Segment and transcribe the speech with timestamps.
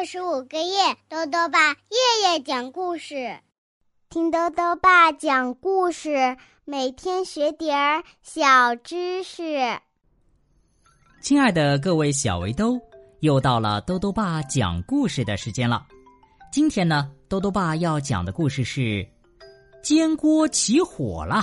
[0.00, 3.38] 二十五个夜，豆豆爸夜夜讲故事，
[4.08, 9.78] 听豆豆爸讲故事，每天学点儿小知识。
[11.20, 12.80] 亲爱的各位小围兜，
[13.18, 15.86] 又到了豆豆爸讲故事的时间了。
[16.50, 18.80] 今天呢，豆豆爸要讲的故事是
[19.82, 21.42] 《煎锅起火了》，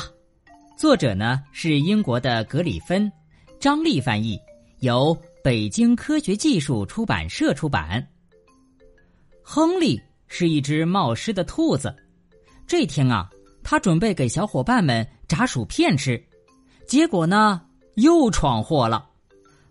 [0.76, 3.12] 作者呢是英国的格里芬，
[3.60, 4.42] 张丽翻译，
[4.80, 5.16] 由。
[5.44, 8.06] 北京科学技术出版社出版。
[9.50, 11.96] 亨利是一只冒失的兔子，
[12.68, 13.30] 这天啊，
[13.64, 16.22] 他准备给小伙伴们炸薯片吃，
[16.86, 17.62] 结果呢，
[17.96, 19.10] 又闯祸了。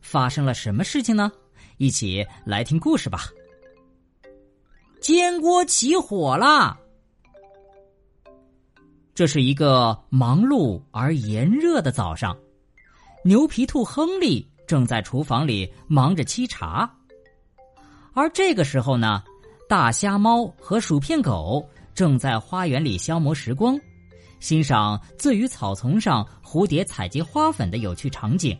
[0.00, 1.30] 发生了什么事情呢？
[1.76, 3.24] 一起来听故事吧。
[4.98, 6.80] 煎锅起火了。
[9.14, 12.34] 这是一个忙碌而炎热的早上，
[13.24, 14.50] 牛皮兔亨利。
[14.66, 16.92] 正在厨房里忙着沏茶，
[18.14, 19.22] 而这个时候呢，
[19.68, 23.76] 大虾猫和薯片狗正在花园里消磨时光，
[24.38, 28.56] 欣赏醉于草丛上蝴蝶采集花粉的有趣场景。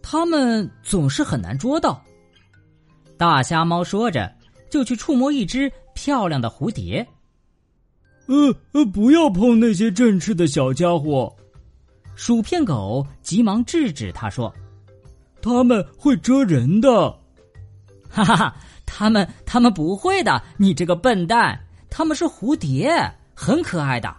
[0.00, 2.02] 它们总是很难捉到。
[3.18, 4.34] 大虾猫说着，
[4.70, 7.06] 就去触摸一只漂亮的蝴蝶。
[8.26, 8.34] 呃
[8.72, 11.34] 呃，不要碰那些振翅的小家伙。
[12.14, 14.52] 薯片狗急忙制止他说
[15.42, 17.10] ：“他们会蛰人的。”
[18.08, 18.56] 哈哈哈！
[18.96, 21.58] 他们他们不会的，你这个笨蛋！
[21.90, 22.92] 他们是蝴蝶，
[23.34, 24.14] 很可爱的。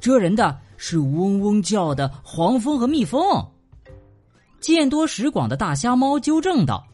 [0.00, 3.20] 蛰人的是嗡嗡叫的黄蜂和蜜蜂。
[4.60, 6.86] 见多识广的大瞎猫纠正道：“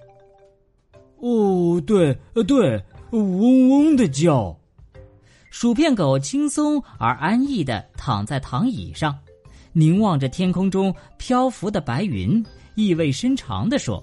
[1.18, 4.56] 哦，对，呃，对，嗡嗡的叫。”
[5.50, 9.18] 薯片狗轻松而安逸的躺在躺椅上。
[9.72, 12.44] 凝望着天空中漂浮的白云，
[12.76, 14.00] 意味深长的说：“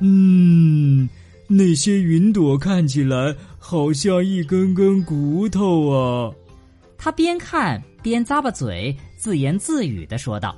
[0.00, 1.08] 嗯，
[1.48, 6.30] 那些云朵看起来好像一根根骨头啊。”
[6.96, 10.54] 他边看边咂巴嘴，自言自语的说道。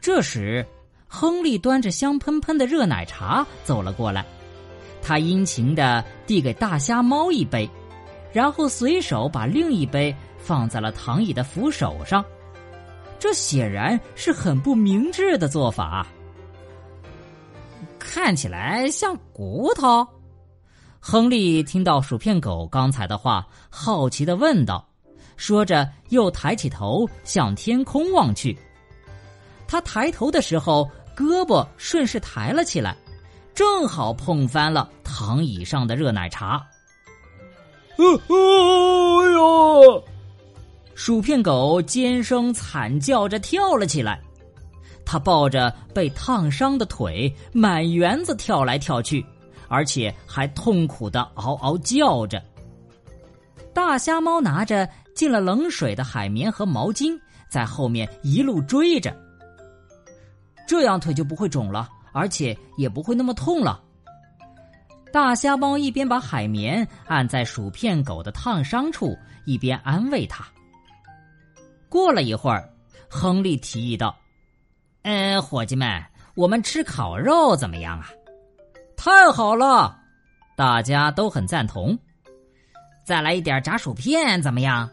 [0.00, 0.64] 这时，
[1.08, 4.24] 亨利端着香喷喷的热奶茶走了过来，
[5.02, 7.68] 他殷勤的递给大虾猫一杯，
[8.32, 10.14] 然后随手把另一杯。
[10.38, 12.24] 放在了躺椅的扶手上，
[13.18, 16.06] 这显然是很不明智的做法。
[18.16, 20.04] 看起来像骨头。
[20.98, 24.88] 亨利听到薯片狗刚才的话，好奇的问道，
[25.36, 28.56] 说着又抬起头向天空望去。
[29.68, 32.96] 他抬头的时候，胳膊顺势抬了起来，
[33.54, 36.66] 正好碰翻了躺椅上的热奶茶。
[37.98, 38.04] 哎
[39.34, 40.02] 呦！
[40.94, 44.18] 薯片狗尖声惨叫着跳了起来，
[45.06, 49.24] 它抱着被烫伤的腿满园子跳来跳去，
[49.68, 52.42] 而且还痛苦的嗷嗷叫着。
[53.72, 57.16] 大虾猫拿着进了冷水的海绵和毛巾，
[57.48, 59.16] 在后面一路追着。
[60.66, 63.80] 这样腿就不会肿了，而且也不会那么痛了。
[65.12, 70.44] 大虾猫一边把海绵按在薯片狗的烫伤处，一边安慰它。
[71.88, 72.68] 过了一会儿，
[73.08, 74.14] 亨利提议道
[75.08, 76.02] ：“嗯，伙计们，
[76.34, 78.10] 我们吃烤肉怎么样啊
[78.98, 79.96] ？”“太好了！”
[80.56, 81.96] 大家都很赞同。
[83.06, 84.90] “再来一点炸薯片怎么样？”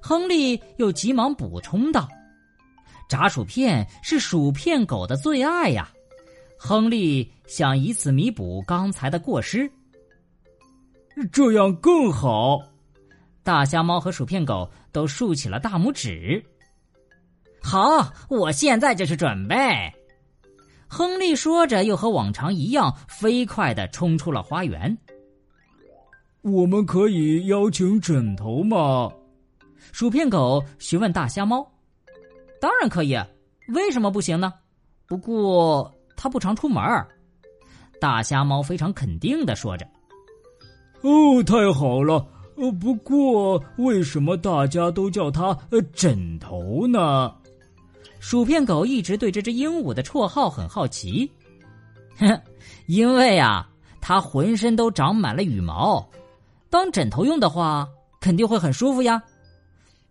[0.00, 2.08] 亨利又急忙补充道
[3.10, 5.90] ：“炸薯片是薯片狗的最爱呀！”
[6.56, 9.68] 亨利想以此弥补刚才的过失。
[11.32, 12.60] 这样更好。
[13.42, 16.40] 大虾猫和薯片狗都竖起了大拇指。
[17.62, 19.56] 好，我现在就去准备。
[20.88, 24.96] 亨利说着，又和往常一样飞快的冲出了花园。
[26.42, 29.10] 我们可以邀请枕头吗？
[29.92, 31.66] 薯片狗询问大虾猫。
[32.60, 33.16] 当然可以，
[33.68, 34.52] 为什么不行呢？
[35.06, 36.82] 不过他不常出门。
[38.00, 39.86] 大虾猫非常肯定的说着。
[41.02, 42.26] 哦，太好了。
[42.56, 47.34] 呃，不过为什么大家都叫它呃枕头呢？
[48.22, 51.28] 薯片狗一直对这只鹦鹉的绰号很好奇。
[52.16, 52.40] 哼，
[52.86, 53.68] 因为啊，
[54.00, 56.08] 它浑身都长满了羽毛，
[56.70, 57.86] 当枕头用的话，
[58.20, 59.20] 肯定会很舒服呀。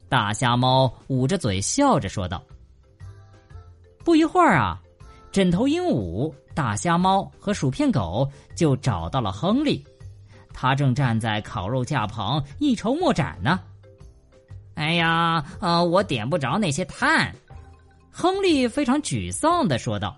[0.09, 2.43] 大虾猫捂着嘴笑着说道。
[4.03, 4.77] 不一会儿啊，
[5.31, 9.81] 枕头鹦鹉、大虾猫和薯片狗就找到了亨利。
[10.53, 13.57] 他正站在烤肉架旁一筹莫展呢。
[14.73, 17.33] 哎呀，呃，我点不着那些炭。
[18.11, 20.17] 亨利非常沮丧的说道：“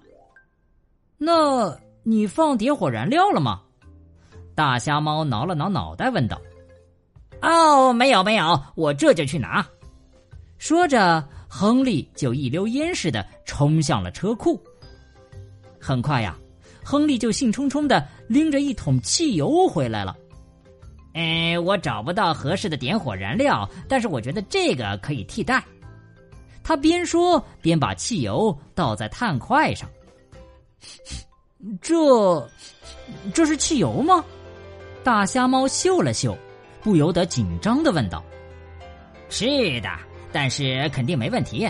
[1.17, 3.61] 那你放点火燃料了吗？”
[4.55, 6.41] 大瞎猫挠了挠脑袋，问道
[7.41, 9.65] ：“哦，没有没有，我这就去拿。”
[10.57, 14.61] 说着，亨利就一溜烟似的冲向了车库。
[15.79, 16.37] 很快呀，
[16.83, 20.15] 亨利就兴冲冲的拎着一桶汽油回来了。
[21.13, 25.63] 哎，我找不到合适的点火燃料，但是我觉得这个可以替代。
[26.63, 29.89] 他边说边把汽油倒在炭块上。
[31.81, 32.49] 这，
[33.33, 34.23] 这是汽油吗？
[35.03, 36.37] 大瞎猫嗅了嗅，
[36.81, 38.23] 不由得紧张的问道
[39.29, 39.89] ：“是的，
[40.31, 41.69] 但是肯定没问题。”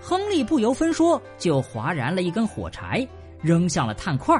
[0.00, 3.06] 亨利不由分说就划燃了一根火柴，
[3.40, 4.38] 扔向了炭块。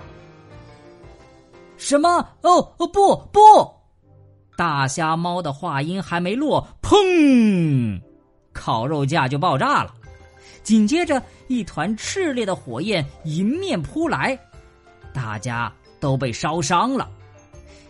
[1.79, 2.09] 什么？
[2.43, 3.41] 哦哦，不不！
[4.57, 8.01] 大瞎猫的话音还没落，砰！
[8.55, 9.93] 烤肉架就爆炸了，
[10.63, 14.39] 紧接着一团炽烈的火焰迎面扑来，
[15.13, 15.71] 大家
[16.01, 17.11] 都被烧伤了。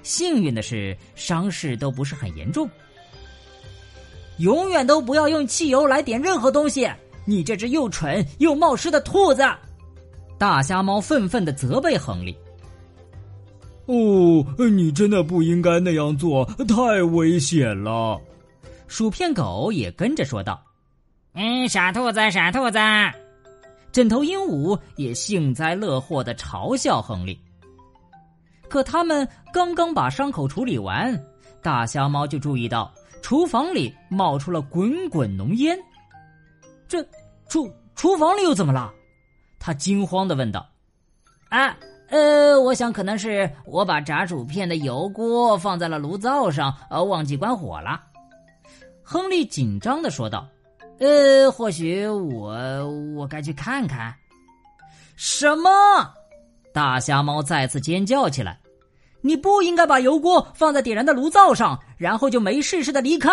[0.03, 2.69] 幸运的是，伤势都不是很严重。
[4.39, 6.91] 永远都不要用汽油来点任何东西！
[7.25, 9.43] 你这只又蠢又冒失的兔子！
[10.37, 12.37] 大瞎猫愤愤的责备亨利。
[13.87, 18.21] 哦，你真的不应该那样做，太危险了。
[18.87, 20.63] 薯片狗也跟着说道
[21.35, 22.79] ：“嗯，傻兔子，傻兔子。”
[23.91, 27.41] 枕头鹦鹉也幸灾乐祸的嘲笑亨利。
[28.69, 31.17] 可他们刚刚把伤口处理完，
[31.63, 32.93] 大瞎猫就注意到
[33.23, 35.79] 厨房里冒出了滚滚浓烟。
[36.89, 37.07] 这
[37.49, 38.93] 厨厨房里又怎么了？
[39.61, 40.69] 他惊慌的问道。
[41.51, 41.77] “啊，
[42.09, 48.01] 呃，我想可能是我把炸薯片的油锅放在了炉灶上，呃，忘记关火了。”
[49.05, 50.49] 亨利紧张的说道
[50.99, 54.13] ：“呃，或许我我该去看看。”
[55.15, 55.71] 什么？
[56.73, 58.59] 大瞎猫再次尖叫起来
[59.21, 63.31] ：“你不应该把油锅放在点燃的炉灶上，然后就没事似的离开。”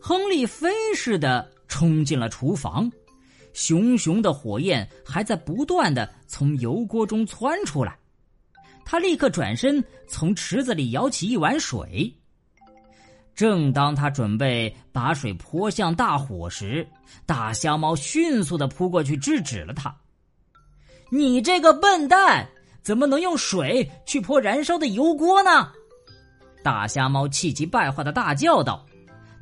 [0.00, 2.90] 亨利飞似的冲进了厨房，
[3.52, 7.98] 熊熊的火焰还在不断的从油锅中窜出来。
[8.84, 12.14] 他立刻转身从池子里舀起一碗水。
[13.40, 16.86] 正当他准备把水泼向大火时，
[17.24, 19.96] 大瞎猫迅速的扑过去制止了他。
[21.10, 22.46] “你这个笨蛋，
[22.82, 25.72] 怎么能用水去泼燃烧的油锅呢？”
[26.62, 28.84] 大瞎猫气急败坏的大叫道。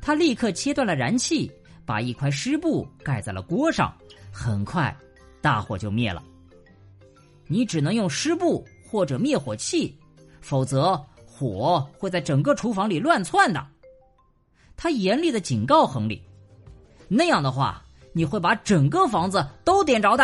[0.01, 1.51] 他立刻切断了燃气，
[1.85, 3.93] 把一块湿布盖在了锅上，
[4.31, 4.95] 很快，
[5.41, 6.23] 大火就灭了。
[7.47, 9.93] 你只能用湿布或者灭火器，
[10.39, 13.67] 否则火会在整个厨房里乱窜的。
[14.81, 16.23] 他严厉的警告亨利
[17.09, 17.83] ：“那样的话，
[18.13, 20.23] 你会把整个房子都点着的。”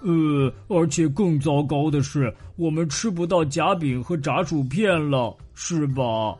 [0.00, 6.34] 呃，而且更糟糕的是，我们吃不到夹饼和炸薯片了，是吧？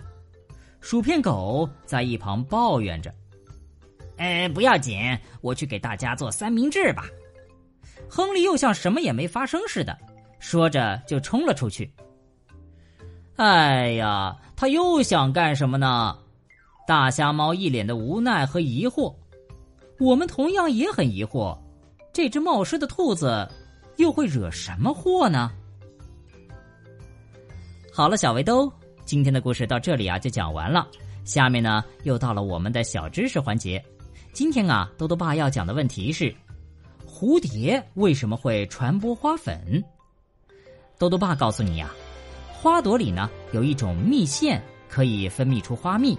[0.81, 3.15] 薯片狗在一旁抱怨着
[4.17, 4.99] ：“呃，不要紧，
[5.43, 7.05] 我去给大家做三明治吧。”
[8.09, 9.97] 亨利又像什么也没发生似的，
[10.39, 11.93] 说着就冲了出去。
[13.37, 16.17] 哎呀，他又想干什么呢？
[16.87, 19.15] 大瞎猫一脸的无奈和疑惑，
[19.99, 21.57] 我们同样也很疑惑，
[22.13, 23.49] 这只冒失的兔子
[23.97, 25.51] 又会惹什么祸呢？
[27.93, 28.71] 好了，小围兜，
[29.05, 30.89] 今天的故事到这里啊就讲完了。
[31.25, 33.83] 下面呢又到了我们的小知识环节。
[34.33, 36.35] 今天啊，多多爸要讲的问题是：
[37.07, 39.85] 蝴蝶为什么会传播花粉？
[40.99, 41.93] 多多爸告诉你呀，
[42.53, 46.19] 花朵里呢有一种蜜腺，可以分泌出花蜜。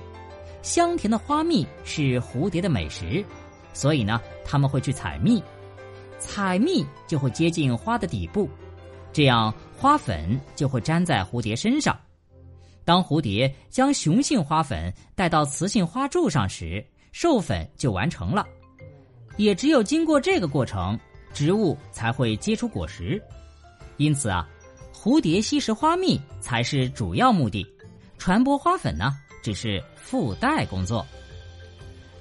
[0.63, 3.24] 香甜的花蜜是蝴蝶的美食，
[3.74, 5.43] 所以呢，他们会去采蜜，
[6.17, 8.50] 采蜜就会接近花的底部，
[9.12, 11.96] 这样花粉就会粘在蝴蝶身上。
[12.86, 18.48] 当蝴蝶将雄性花粉带到雌性花柱上时，授粉就完成了。
[19.36, 20.98] 也只有经过这个过程，
[21.34, 23.22] 植物才会结出果实。
[23.98, 24.48] 因此啊，
[24.93, 27.65] 蝴蝶吸食花蜜才是主要目的，
[28.17, 29.12] 传播花粉呢。
[29.43, 31.05] 只是附带工作。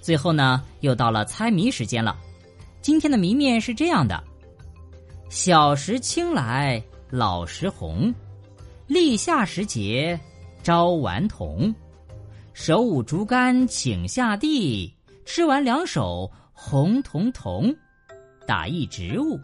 [0.03, 2.19] 最后呢，又到了猜谜时间了。
[2.83, 4.23] 今天的谜面是这样的：
[5.31, 8.13] 小时青来老时红，
[8.89, 10.19] 立夏时节
[10.65, 11.73] 朝顽童，
[12.53, 14.93] 手舞竹竿请下地，
[15.25, 17.75] 吃完两手红彤彤。
[18.45, 19.39] 打一植物。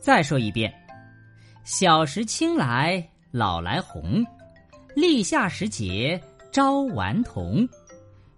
[0.00, 0.72] 再说一遍：
[1.64, 4.24] 小时青来老来红，
[4.94, 6.20] 立夏时节。
[6.52, 7.66] 朝顽童，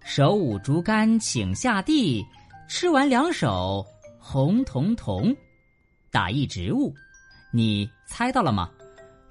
[0.01, 2.25] 手舞竹竿请下地，
[2.65, 3.85] 吃完两手
[4.17, 5.35] 红彤彤。
[6.11, 6.93] 打一植物，
[7.51, 8.69] 你猜到了吗？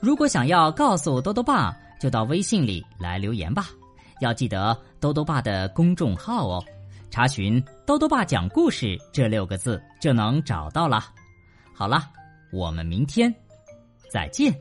[0.00, 3.68] 如果想要告诉兜兜爸，就到微信里来留言吧。
[4.20, 6.62] 要记得兜兜爸的公众号哦，
[7.10, 11.06] 查询“兜兜爸讲故事”这六个字就能找到了。
[11.72, 12.10] 好了，
[12.52, 13.34] 我们明天
[14.10, 14.54] 再见。